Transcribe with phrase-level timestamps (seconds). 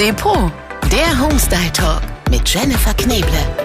[0.00, 0.50] Depot,
[0.90, 3.59] der Homestyle Talk mit Jennifer Kneble.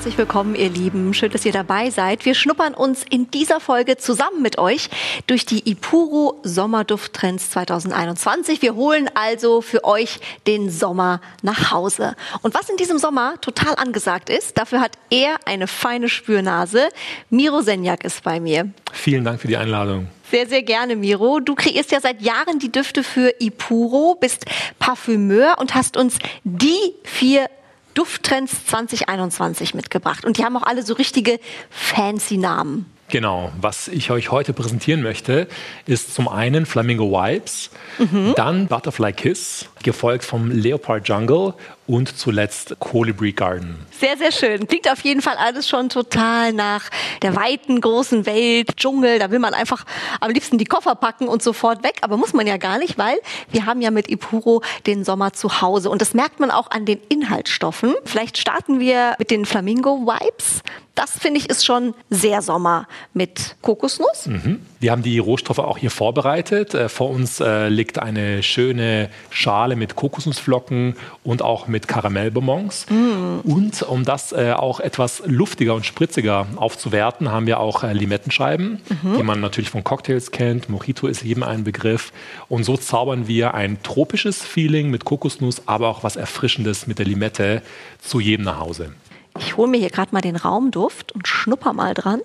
[0.00, 1.12] Herzlich willkommen, ihr Lieben.
[1.12, 2.24] Schön, dass ihr dabei seid.
[2.24, 4.88] Wir schnuppern uns in dieser Folge zusammen mit euch
[5.26, 8.62] durch die Ipuro Sommerdufttrends 2021.
[8.62, 12.16] Wir holen also für euch den Sommer nach Hause.
[12.40, 16.88] Und was in diesem Sommer total angesagt ist, dafür hat er eine feine Spürnase.
[17.28, 18.70] Miro Senjak ist bei mir.
[18.92, 20.08] Vielen Dank für die Einladung.
[20.30, 21.40] Sehr, sehr gerne, Miro.
[21.40, 24.46] Du kreierst ja seit Jahren die Düfte für Ipuro, bist
[24.78, 27.50] Parfümeur und hast uns die vier
[27.94, 30.24] Dufttrends 2021 mitgebracht.
[30.24, 31.38] Und die haben auch alle so richtige
[31.70, 32.86] fancy Namen.
[33.10, 35.48] Genau, was ich euch heute präsentieren möchte,
[35.86, 38.34] ist zum einen Flamingo Vibes, mhm.
[38.36, 41.54] dann Butterfly Kiss, gefolgt vom Leopard Jungle
[41.90, 43.74] und zuletzt Colibri Garden.
[43.90, 44.68] Sehr, sehr schön.
[44.68, 46.84] Klingt auf jeden Fall alles schon total nach
[47.22, 49.18] der weiten, großen Welt, Dschungel.
[49.18, 49.84] Da will man einfach
[50.20, 51.96] am liebsten die Koffer packen und sofort weg.
[52.02, 53.18] Aber muss man ja gar nicht, weil
[53.50, 55.90] wir haben ja mit Ipuro den Sommer zu Hause.
[55.90, 57.94] Und das merkt man auch an den Inhaltsstoffen.
[58.04, 60.62] Vielleicht starten wir mit den Flamingo Vibes.
[60.94, 64.26] Das finde ich ist schon sehr Sommer mit Kokosnuss.
[64.26, 64.60] Mhm.
[64.80, 66.74] Wir haben die Rohstoffe auch hier vorbereitet.
[66.74, 72.86] Äh, vor uns äh, liegt eine schöne Schale mit Kokosnussflocken und auch mit Karamellbonbons.
[72.88, 73.40] Mm.
[73.48, 79.16] Und um das äh, auch etwas luftiger und spritziger aufzuwerten, haben wir auch Limettenscheiben, mhm.
[79.16, 80.68] die man natürlich von Cocktails kennt.
[80.68, 82.12] Mojito ist jedem ein Begriff.
[82.48, 87.06] Und so zaubern wir ein tropisches Feeling mit Kokosnuss, aber auch was Erfrischendes mit der
[87.06, 87.62] Limette
[88.00, 88.92] zu jedem nach Hause.
[89.38, 92.20] Ich hole mir hier gerade mal den Raumduft und schnupper mal dran.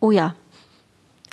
[0.00, 0.34] Oh ja.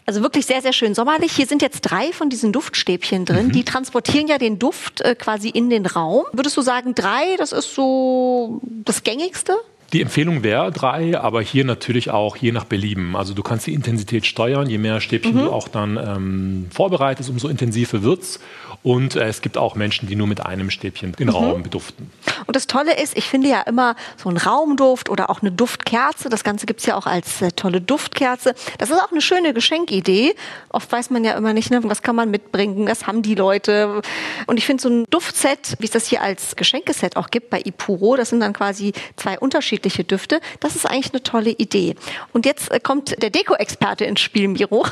[0.08, 1.34] Also wirklich sehr, sehr schön sommerlich.
[1.34, 3.48] Hier sind jetzt drei von diesen Duftstäbchen drin.
[3.48, 3.52] Mhm.
[3.52, 6.24] Die transportieren ja den Duft äh, quasi in den Raum.
[6.32, 9.58] Würdest du sagen, drei, das ist so das gängigste?
[9.94, 13.16] Die Empfehlung wäre drei, aber hier natürlich auch je nach Belieben.
[13.16, 14.70] Also du kannst die Intensität steuern.
[14.70, 15.46] Je mehr Stäbchen mhm.
[15.46, 18.40] du auch dann ähm, vorbereitest, umso intensiver wird es.
[18.84, 21.34] Und äh, es gibt auch Menschen, die nur mit einem Stäbchen den mhm.
[21.34, 22.12] Raum beduften.
[22.46, 26.30] Und das Tolle ist, ich finde ja immer so ein Raumduft oder auch eine Duftkerze.
[26.30, 28.56] Das Ganze gibt es ja auch als äh, tolle Duftkerze.
[28.78, 30.36] Das ist auch eine schöne Geschenkidee.
[30.70, 34.02] Oft weiß man ja immer nicht, ne, was kann man mitbringen, was haben die Leute.
[34.46, 37.62] Und ich finde so ein Duftset, wie es das hier als Geschenkeset auch gibt bei
[37.64, 39.40] Ipuro, das sind dann quasi zwei
[39.78, 40.42] unterschiedliche Düfte.
[40.60, 41.96] Das ist eigentlich eine tolle Idee.
[42.34, 44.86] Und jetzt äh, kommt der Deko-Experte ins Spiel, Miro.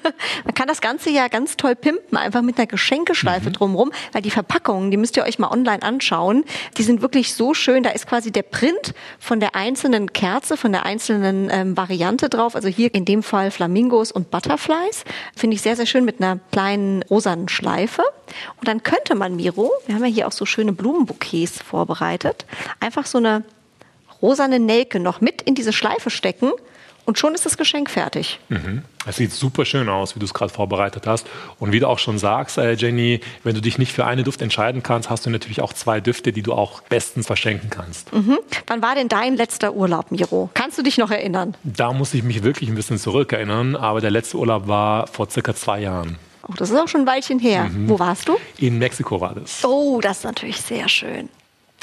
[0.44, 3.52] man kann das Ganze ja ganz toll pimpen, einfach mit einer Geschenkeschleife Schleife mhm.
[3.52, 6.44] drumherum, weil die Verpackungen, die müsst ihr euch mal online anschauen,
[6.76, 7.82] die sind wirklich so schön.
[7.82, 12.56] Da ist quasi der Print von der einzelnen Kerze, von der einzelnen ähm, Variante drauf.
[12.56, 15.04] Also hier in dem Fall Flamingos und Butterflies.
[15.36, 18.02] Finde ich sehr, sehr schön mit einer kleinen rosanen Schleife.
[18.58, 22.46] Und dann könnte man Miro, wir haben ja hier auch so schöne Blumenbouquets vorbereitet,
[22.80, 23.44] einfach so eine
[24.22, 26.52] rosane Nelke noch mit in diese Schleife stecken
[27.04, 28.38] und schon ist das Geschenk fertig.
[28.48, 28.82] Mhm.
[29.06, 31.26] Es sieht super schön aus, wie du es gerade vorbereitet hast.
[31.58, 34.40] Und wie du auch schon sagst, äh, Jenny, wenn du dich nicht für eine Duft
[34.40, 38.12] entscheiden kannst, hast du natürlich auch zwei Düfte, die du auch bestens verschenken kannst.
[38.12, 38.38] Mhm.
[38.68, 40.50] Wann war denn dein letzter Urlaub, Miro?
[40.54, 41.56] Kannst du dich noch erinnern?
[41.64, 45.54] Da muss ich mich wirklich ein bisschen zurückerinnern, aber der letzte Urlaub war vor circa
[45.56, 46.18] zwei Jahren.
[46.48, 47.64] Oh, das ist auch schon ein Weilchen her.
[47.64, 47.88] Mhm.
[47.88, 48.36] Wo warst du?
[48.58, 49.64] In Mexiko war das.
[49.64, 51.28] Oh, das ist natürlich sehr schön.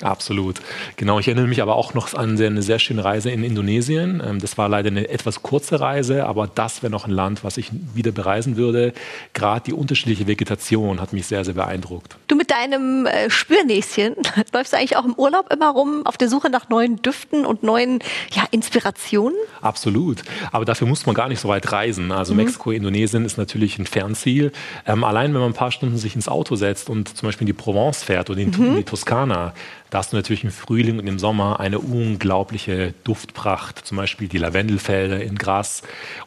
[0.02, 0.60] Absolut.
[0.96, 4.22] Genau, ich erinnere mich aber auch noch an eine sehr schöne Reise in Indonesien.
[4.26, 7.58] Ähm, das war leider eine etwas kurze Reise, aber das wäre noch ein Land, was
[7.58, 8.94] ich wieder bereisen würde.
[9.34, 12.16] Gerade die unterschiedliche Vegetation hat mich sehr, sehr beeindruckt.
[12.28, 14.16] Du mit deinem äh, Spürnäschen
[14.54, 17.64] läufst du eigentlich auch im Urlaub immer rum auf der Suche nach neuen Düften und
[17.64, 18.00] neuen
[18.32, 19.38] ja, Inspirationen?
[19.62, 20.24] Absolut.
[20.52, 22.12] Aber dafür muss man gar nicht so weit reisen.
[22.12, 22.44] Also mhm.
[22.44, 24.52] Mexiko, Indonesien ist natürlich ein Fernziel.
[24.86, 27.54] Ähm, allein wenn man ein paar Stunden sich ins Auto setzt und zum Beispiel in
[27.54, 28.66] die Provence fährt oder in, mhm.
[28.68, 29.54] in die Toskana,
[29.90, 34.38] da hast du natürlich im Frühling und im Sommer eine unglaubliche Duftpracht, zum Beispiel die
[34.38, 35.82] Lavendelfelder in Gras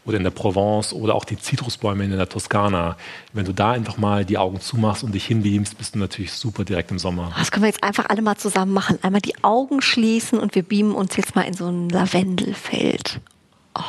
[0.04, 2.96] oder in der Provence oder auch die Zitrusbäume in der Toskana.
[3.32, 6.64] Wenn du da einfach mal die Augen zumachst und dich hinbeamst, bist du natürlich super
[6.64, 7.32] direkt im Sommer.
[7.38, 8.98] Das können wir jetzt einfach alle mal zusammen machen.
[9.02, 13.20] Einmal die Augen schließen und wir beamen uns jetzt mal in so ein Lavendelfeld.
[13.76, 13.80] Oh.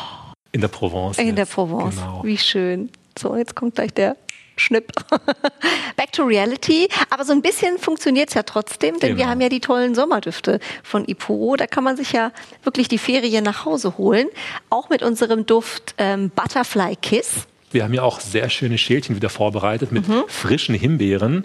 [0.51, 1.17] In der Provence.
[1.17, 1.37] In jetzt.
[1.37, 1.95] der Provence.
[1.95, 2.23] Genau.
[2.23, 2.89] Wie schön.
[3.17, 4.15] So, jetzt kommt gleich der
[4.55, 4.91] Schnipp.
[5.95, 6.87] Back to reality.
[7.09, 9.19] Aber so ein bisschen funktioniert es ja trotzdem, denn genau.
[9.19, 11.55] wir haben ja die tollen Sommerdüfte von Ipuro.
[11.55, 12.31] Da kann man sich ja
[12.63, 14.27] wirklich die Ferien nach Hause holen.
[14.69, 17.47] Auch mit unserem Duft ähm, Butterfly Kiss.
[17.73, 20.23] Wir haben ja auch sehr schöne Schälchen wieder vorbereitet mit mhm.
[20.27, 21.43] frischen Himbeeren.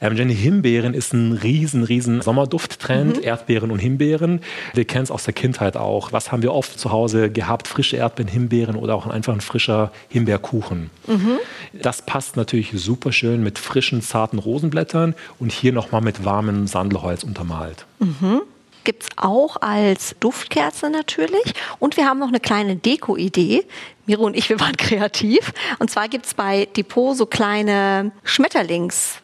[0.00, 3.18] Ähm, Jenny, Himbeeren ist ein riesen, riesen Sommerdufttrend.
[3.18, 3.22] Mhm.
[3.22, 4.40] Erdbeeren und Himbeeren.
[4.74, 6.12] Wir kennen es aus der Kindheit auch.
[6.12, 7.68] Was haben wir oft zu Hause gehabt?
[7.68, 10.90] Frische Erdbeeren, Himbeeren oder auch einfach ein frischer Himbeerkuchen.
[11.06, 11.38] Mhm.
[11.72, 17.24] Das passt natürlich super schön mit frischen, zarten Rosenblättern und hier nochmal mit warmem Sandelholz
[17.24, 17.86] untermalt.
[17.98, 18.42] Mhm.
[18.84, 21.54] Gibt es auch als Duftkerze natürlich.
[21.78, 23.66] Und wir haben noch eine kleine Deko-Idee.
[24.06, 25.52] Miro und ich, wir waren kreativ.
[25.78, 28.12] Und zwar gibt es bei Depot so kleine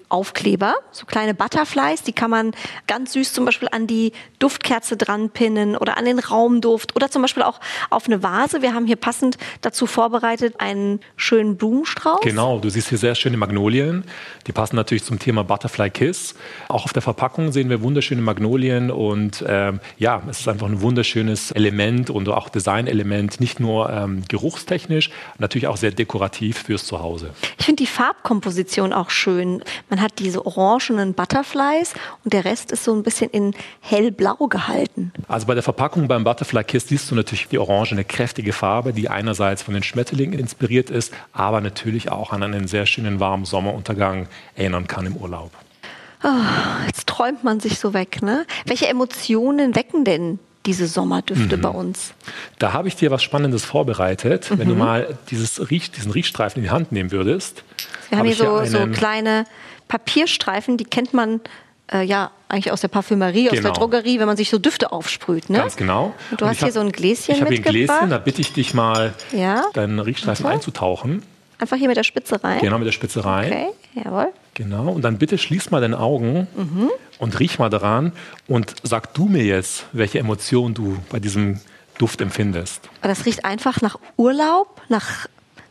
[0.08, 2.52] Schmetterlingsaufkleber, so kleine Butterflies, die kann man
[2.86, 7.22] ganz süß zum Beispiel an die Duftkerze dran pinnen oder an den Raumduft oder zum
[7.22, 7.60] Beispiel auch
[7.90, 8.62] auf eine Vase.
[8.62, 12.20] Wir haben hier passend dazu vorbereitet einen schönen Blumenstrauß.
[12.22, 14.04] Genau, du siehst hier sehr schöne Magnolien.
[14.46, 16.34] Die passen natürlich zum Thema Butterfly Kiss.
[16.68, 20.80] Auch auf der Verpackung sehen wir wunderschöne Magnolien und ähm, ja, es ist einfach ein
[20.80, 27.30] wunderschönes Element und auch Designelement, nicht nur ähm, geruchstechnisch, natürlich auch sehr dekorativ fürs Zuhause.
[27.58, 29.62] Ich finde die Farbkomposition auch schön.
[29.88, 35.12] Man hat diese orangenen Butterflies und der Rest ist so ein bisschen in hellblau gehalten.
[35.28, 39.08] Also bei der Verpackung beim Butterfly Kiss siehst du natürlich die orangene, kräftige Farbe, die
[39.08, 44.28] einerseits von den Schmetterlingen inspiriert ist, aber natürlich auch an einen sehr schönen warmen Sommeruntergang
[44.54, 45.50] erinnern kann im Urlaub.
[46.24, 46.28] Oh,
[46.86, 48.44] jetzt träumt man sich so weg, ne?
[48.66, 51.60] Welche Emotionen wecken denn diese Sommerdüfte mhm.
[51.60, 52.12] bei uns?
[52.58, 54.50] Da habe ich dir was Spannendes vorbereitet.
[54.50, 54.58] Mhm.
[54.58, 54.80] Wenn du mhm.
[54.80, 57.62] mal dieses Riech, diesen Riechstreifen in die Hand nehmen würdest.
[58.10, 59.44] Wir haben hier so, so kleine
[59.88, 61.40] Papierstreifen, die kennt man
[61.92, 63.48] äh, ja eigentlich aus der Parfümerie, genau.
[63.48, 63.74] aus der genau.
[63.74, 65.50] Drogerie, wenn man sich so Düfte aufsprüht.
[65.50, 65.58] Ne?
[65.58, 66.14] Ganz genau.
[66.30, 68.18] Und du Und hast hier hab, so ein Gläschen Ich habe hier ein Gläschen, da
[68.18, 69.64] bitte ich dich mal, ja?
[69.74, 70.54] deinen Riechstreifen okay.
[70.54, 71.22] einzutauchen.
[71.58, 72.60] Einfach hier mit der Spitze rein?
[72.60, 73.52] Genau, mit der Spitze rein.
[73.52, 73.68] Okay,
[74.04, 74.28] jawohl.
[74.54, 76.90] Genau, und dann bitte schließ mal deine Augen mhm.
[77.18, 78.12] und riech mal daran
[78.46, 81.60] und sag du mir jetzt, welche Emotion du bei diesem
[81.98, 82.88] Duft empfindest.
[83.02, 85.28] Das riecht einfach nach Urlaub, nach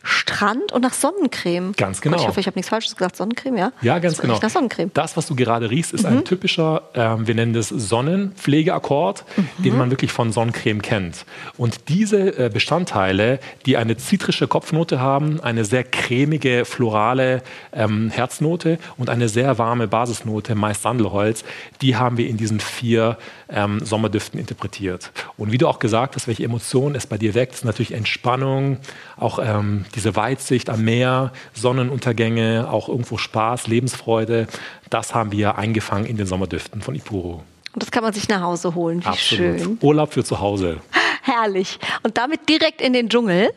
[0.08, 1.74] Strand und nach Sonnencreme.
[1.74, 2.16] Ganz genau.
[2.16, 3.18] Gott, ich hoffe, ich habe nichts Falsches gesagt.
[3.18, 3.72] Sonnencreme, ja?
[3.82, 4.40] Ja, ganz das genau.
[4.40, 4.90] Nach Sonnencreme.
[4.94, 6.18] Das, was du gerade riechst, ist mhm.
[6.18, 9.64] ein typischer, äh, wir nennen das Sonnenpflegeakkord, mhm.
[9.64, 11.26] den man wirklich von Sonnencreme kennt.
[11.58, 17.44] Und diese äh, Bestandteile, die eine zitrische Kopfnote haben, eine sehr cremige, florale
[17.74, 21.44] ähm, Herznote und eine sehr warme Basisnote, meist Sandelholz,
[21.82, 23.18] die haben wir in diesen vier
[23.50, 25.12] ähm, Sommerdüften interpretiert.
[25.38, 28.78] Und wie du auch gesagt hast, welche Emotionen es bei dir weckt, ist natürlich Entspannung,
[29.18, 34.48] auch ähm, diese Weitsicht am Meer, Sonnenuntergänge, auch irgendwo Spaß, Lebensfreude.
[34.90, 37.44] Das haben wir eingefangen in den Sommerdüften von Ipuro.
[37.74, 39.04] Und das kann man sich nach Hause holen.
[39.04, 39.60] Wie Absolut.
[39.60, 39.78] schön.
[39.82, 40.78] Urlaub für zu Hause.
[41.24, 41.80] Herrlich.
[42.04, 43.50] Und damit direkt in den Dschungel.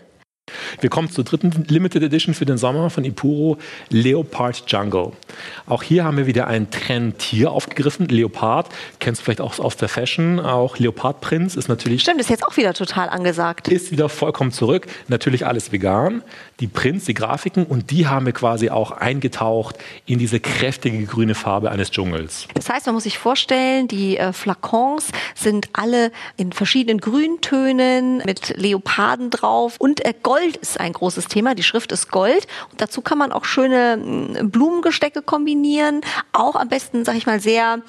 [0.81, 3.59] Wir kommen zur dritten Limited Edition für den Sommer von Ipuro,
[3.89, 5.13] Leopard Jungle.
[5.67, 8.69] Auch hier haben wir wieder ein Trendtier aufgegriffen, Leopard.
[8.99, 12.03] Kennst du vielleicht auch aus der Fashion, auch Leopardprinz ist natürlich...
[12.03, 13.69] Stimmt, ist jetzt auch wieder total angesagt.
[13.69, 14.87] Ist wieder vollkommen zurück.
[15.09, 16.23] Natürlich alles vegan.
[16.61, 19.77] Die Prinz, die Grafiken und die haben wir quasi auch eingetaucht
[20.07, 22.47] in diese kräftige grüne Farbe eines Dschungels.
[22.55, 28.55] Das heißt, man muss sich vorstellen, die äh, Flakons sind alle in verschiedenen Grüntönen mit
[28.57, 31.55] Leoparden drauf und äh, Gold Gold ist ein großes Thema.
[31.55, 32.49] Die Schrift ist Gold.
[32.73, 36.01] Und dazu kann man auch schöne mm, Blumengestecke kombinieren.
[36.33, 37.83] Auch am besten, sag ich mal, sehr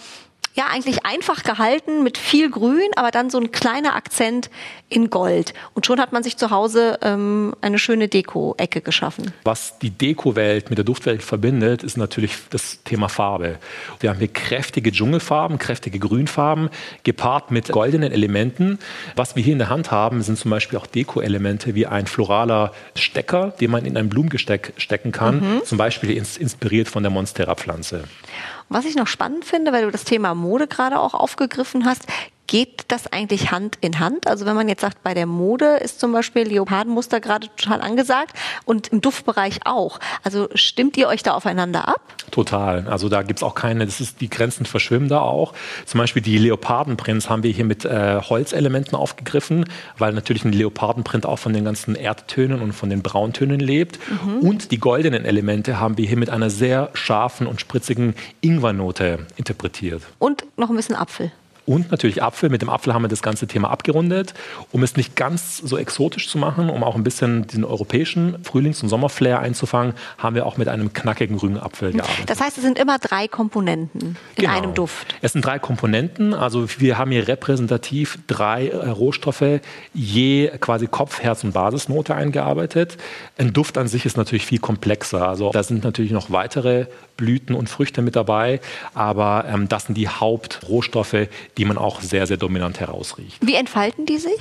[0.54, 4.50] ja eigentlich einfach gehalten mit viel Grün, aber dann so ein kleiner Akzent
[4.90, 5.54] in Gold.
[5.74, 9.34] Und schon hat man sich zu Hause ähm, eine schöne Deko-Ecke geschaffen.
[9.44, 13.58] Was die Deko-Welt mit der Duftwelt verbindet, ist natürlich das Thema Farbe.
[14.02, 16.70] Wir haben hier kräftige Dschungelfarben, kräftige Grünfarben,
[17.04, 18.80] gepaart mit goldenen Elementen.
[19.16, 22.74] Was wir hier in der Hand haben, sind zum Beispiel auch Deko-Elemente wie ein floraler
[22.96, 25.62] Stecker, den man in ein Blumengesteck stecken kann, mhm.
[25.66, 28.04] zum Beispiel inspiriert von der Monstera-Pflanze.
[28.72, 32.04] Was ich noch spannend finde, weil du das Thema Mode gerade auch aufgegriffen hast,
[32.52, 34.28] geht das eigentlich Hand in Hand?
[34.28, 38.36] Also wenn man jetzt sagt, bei der Mode ist zum Beispiel Leopardenmuster gerade total angesagt
[38.66, 40.02] und im Duftbereich auch.
[40.22, 42.02] Also stimmt ihr euch da aufeinander ab?
[42.30, 42.90] Total.
[42.90, 45.54] Also da gibt es auch keine, das ist, die Grenzen verschwimmen da auch.
[45.86, 49.64] Zum Beispiel die Leopardenprints haben wir hier mit äh, Holzelementen aufgegriffen,
[49.98, 53.98] weil natürlich ein Leopardenprint auch von den ganzen Erdtönen und von den Brauntönen lebt.
[54.10, 54.40] Mhm.
[54.46, 60.04] Und die goldenen Elemente haben wir hier mit einer sehr scharfen und spritzigen Ingwernote interpretiert.
[60.20, 61.32] Und noch ein bisschen Apfel
[61.66, 62.50] und natürlich Apfel.
[62.50, 64.34] Mit dem Apfel haben wir das ganze Thema abgerundet,
[64.72, 68.82] um es nicht ganz so exotisch zu machen, um auch ein bisschen diesen europäischen Frühlings-
[68.84, 72.30] und Sommerflair einzufangen, haben wir auch mit einem knackigen grünen Apfel gearbeitet.
[72.30, 74.58] Das heißt, es sind immer drei Komponenten in genau.
[74.58, 75.16] einem Duft.
[75.22, 76.34] Es sind drei Komponenten.
[76.34, 79.62] Also wir haben hier repräsentativ drei äh, Rohstoffe
[79.94, 82.98] je quasi Kopf, Herz und Basisnote eingearbeitet.
[83.38, 85.28] Ein Duft an sich ist natürlich viel komplexer.
[85.28, 86.88] Also da sind natürlich noch weitere
[87.18, 88.60] Blüten und Früchte mit dabei,
[88.96, 91.28] aber ähm, das sind die Hauptrohstoffe,
[91.58, 93.38] die man auch sehr, sehr dominant herausriecht.
[93.46, 94.40] Wie entfalten die sich?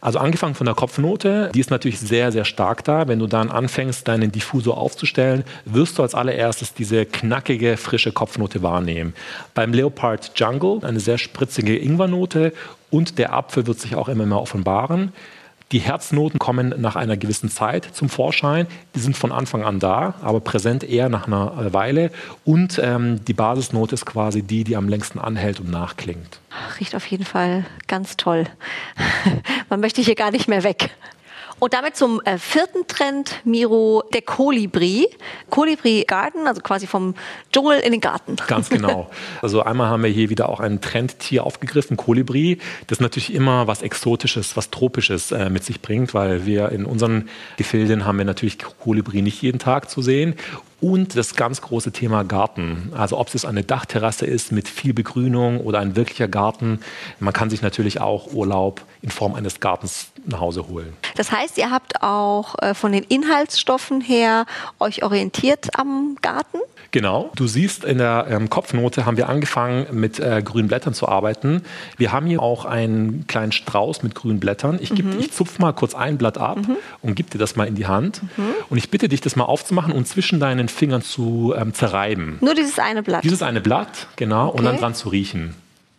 [0.00, 3.08] Also angefangen von der Kopfnote, die ist natürlich sehr, sehr stark da.
[3.08, 8.62] Wenn du dann anfängst, deinen Diffusor aufzustellen, wirst du als allererstes diese knackige, frische Kopfnote
[8.62, 9.14] wahrnehmen.
[9.54, 12.52] Beim Leopard Jungle eine sehr spritzige Ingwernote
[12.90, 15.12] und der Apfel wird sich auch immer mehr offenbaren.
[15.72, 18.68] Die Herznoten kommen nach einer gewissen Zeit zum Vorschein.
[18.94, 22.12] Die sind von Anfang an da, aber präsent eher nach einer Weile.
[22.44, 26.38] Und ähm, die Basisnote ist quasi die, die am längsten anhält und nachklingt.
[26.78, 28.44] Riecht auf jeden Fall ganz toll.
[29.68, 30.90] Man möchte hier gar nicht mehr weg.
[31.58, 35.08] Und damit zum äh, vierten Trend, Miro, der Kolibri.
[35.48, 37.14] Kolibri Garten, also quasi vom
[37.50, 38.36] Dschungel in den Garten.
[38.46, 39.10] Ganz genau.
[39.42, 42.58] Also einmal haben wir hier wieder auch ein Trendtier aufgegriffen, Kolibri.
[42.86, 47.28] Das natürlich immer was Exotisches, was Tropisches äh, mit sich bringt, weil wir in unseren
[47.56, 50.34] Gefilden haben wir natürlich Kolibri nicht jeden Tag zu sehen.
[50.80, 52.92] Und das ganz große Thema Garten.
[52.94, 56.80] Also ob es eine Dachterrasse ist mit viel Begrünung oder ein wirklicher Garten.
[57.18, 60.94] Man kann sich natürlich auch Urlaub in Form eines Gartens nach Hause holen.
[61.16, 64.44] Das heißt, ihr habt auch äh, von den Inhaltsstoffen her
[64.78, 66.58] euch orientiert am Garten?
[66.90, 67.30] Genau.
[67.34, 71.62] Du siehst, in der ähm, Kopfnote haben wir angefangen, mit äh, grünen Blättern zu arbeiten.
[71.96, 74.78] Wir haben hier auch einen kleinen Strauß mit grünen Blättern.
[74.80, 75.18] Ich, mhm.
[75.18, 76.76] ich zupf mal kurz ein Blatt ab mhm.
[77.02, 78.22] und gebe dir das mal in die Hand.
[78.36, 78.44] Mhm.
[78.70, 82.38] Und ich bitte dich, das mal aufzumachen und zwischen deinen Fingern zu ähm, zerreiben.
[82.40, 83.24] Nur dieses eine Blatt?
[83.24, 84.48] Dieses eine Blatt, genau.
[84.48, 84.58] Okay.
[84.58, 85.54] Und dann dran zu riechen.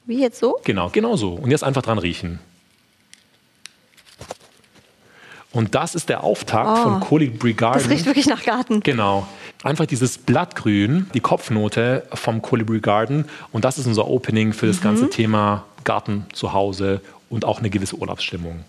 [0.06, 0.58] Wie jetzt so?
[0.64, 1.34] Genau, genau so.
[1.34, 2.40] Und jetzt einfach dran riechen.
[5.58, 7.82] Und das ist der Auftakt oh, von Colibri Garden.
[7.82, 8.82] Das riecht wirklich nach Garten.
[8.82, 9.26] Genau.
[9.64, 13.26] Einfach dieses Blattgrün, die Kopfnote vom Colibri Garden.
[13.52, 14.84] Und das ist unser Opening für das mhm.
[14.84, 18.60] ganze Thema Garten zu Hause und auch eine gewisse Urlaubsstimmung.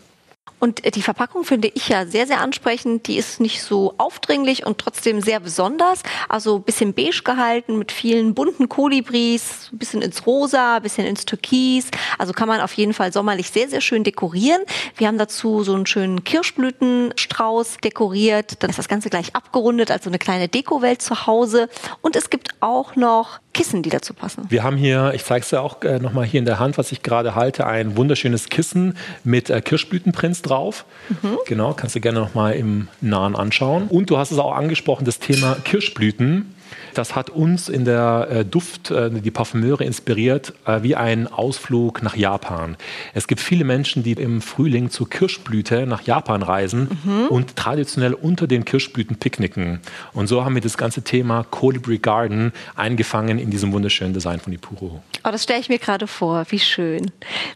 [0.58, 3.06] Und äh, die Verpackung finde ich ja sehr, sehr ansprechend.
[3.06, 6.02] Die ist nicht so aufdringlich und trotzdem sehr besonders.
[6.28, 11.90] Also bisschen beige gehalten mit vielen bunten Kolibris, bisschen ins Rosa, bisschen ins Türkis.
[12.18, 14.62] Also kann man auf jeden Fall sommerlich sehr, sehr schön dekorieren.
[14.96, 18.62] Wir haben dazu so einen schönen Kirschblütenstrauß dekoriert.
[18.62, 21.68] Dann ist das Ganze gleich abgerundet, also eine kleine Dekowelt zu Hause.
[22.02, 24.44] Und es gibt auch noch Kissen, die dazu passen.
[24.48, 26.92] Wir haben hier, ich zeige es ja auch äh, nochmal hier in der Hand, was
[26.92, 30.84] ich gerade halte, ein wunderschönes Kissen mit äh, Kirschblütenprinz drauf.
[31.08, 31.38] Mhm.
[31.44, 33.88] Genau, kannst du gerne nochmal im Nahen anschauen.
[33.88, 36.54] Und du hast es auch angesprochen, das Thema Kirschblüten.
[36.94, 42.02] Das hat uns in der äh, Duft, äh, die Parfümeure inspiriert, äh, wie ein Ausflug
[42.02, 42.76] nach Japan.
[43.14, 47.26] Es gibt viele Menschen, die im Frühling zur Kirschblüte nach Japan reisen mhm.
[47.28, 49.80] und traditionell unter den Kirschblüten picknicken.
[50.12, 54.52] Und so haben wir das ganze Thema Colibri Garden eingefangen in diesem wunderschönen Design von
[54.52, 55.02] Ipuro.
[55.24, 56.46] Oh, das stelle ich mir gerade vor.
[56.50, 57.10] Wie schön.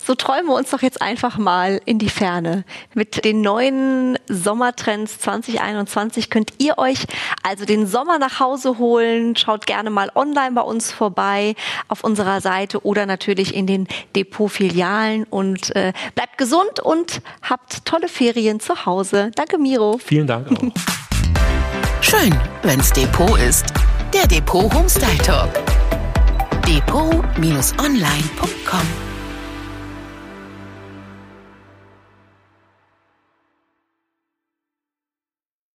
[0.05, 2.65] So träumen wir uns doch jetzt einfach mal in die Ferne.
[2.95, 7.07] Mit den neuen Sommertrends 2021 könnt ihr euch
[7.43, 11.55] also den Sommer nach Hause holen Schaut gerne mal online bei uns vorbei
[11.89, 18.09] auf unserer Seite oder natürlich in den Depot-Filialen und äh, bleibt gesund und habt tolle
[18.09, 19.31] Ferien zu Hause.
[19.35, 19.99] Danke, Miro.
[19.99, 20.57] Vielen Dank auch.
[22.01, 23.67] Schön, wenn's Depot ist.
[24.13, 25.51] Der Depot Homestyle Talk.
[26.67, 29.12] Depot-online.com